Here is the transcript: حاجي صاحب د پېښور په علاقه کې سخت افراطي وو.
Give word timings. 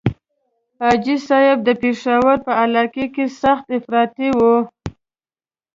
حاجي 0.81 1.15
صاحب 1.27 1.57
د 1.63 1.69
پېښور 1.81 2.37
په 2.45 2.51
علاقه 2.63 3.05
کې 3.15 3.25
سخت 3.41 3.65
افراطي 3.79 4.29
وو. 4.37 4.55